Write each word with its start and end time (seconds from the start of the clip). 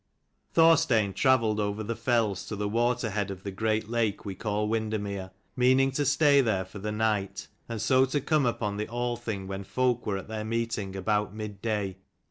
'HORSTEIN 0.55 1.13
travelled 1.13 1.59
over 1.59 1.83
the 1.83 1.93
CHAPTER 1.93 2.05
tells 2.05 2.47
to 2.47 2.55
the 2.55 2.67
waterhead 2.67 3.29
of 3.29 3.43
the 3.43 3.51
XLVIL 3.51 3.51
THE 3.51 3.51
great 3.51 3.87
lake 3.87 4.25
we 4.25 4.33
call 4.33 4.67
Windermere, 4.67 5.25
HOST 5.25 5.31
OF 5.51 5.57
meaning 5.57 5.91
to 5.91 6.05
stay 6.07 6.41
there 6.41 6.65
for 6.65 6.79
the 6.79 6.89
WEIRD. 6.89 6.97
night, 6.97 7.47
and 7.69 7.79
so 7.79 8.05
to 8.05 8.19
come 8.19 8.47
upon 8.47 8.77
the 8.77 8.87
Althing 8.89 9.45
when 9.45 9.63
folk 9.63 10.07
were 10.07 10.17
at 10.17 10.27
their 10.27 10.43
meeting 10.43 10.95
about 10.95 11.35
mid 11.35 11.61
day. 11.61 11.97